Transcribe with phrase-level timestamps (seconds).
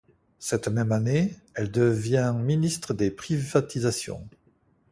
[0.39, 4.27] Cette même année, elle devient ministre des Privatisations.